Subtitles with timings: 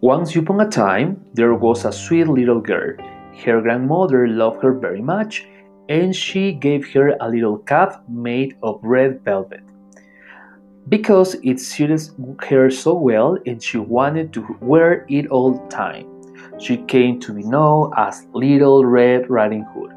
[0.00, 2.96] Once upon a time, there was a sweet little girl.
[3.44, 5.46] Her grandmother loved her very much,
[5.88, 9.62] and she gave her a little cap made of red velvet.
[10.88, 12.00] Because it suited
[12.48, 16.06] her so well and she wanted to wear it all the time.
[16.58, 19.92] She came to be known as Little Red Riding Hood.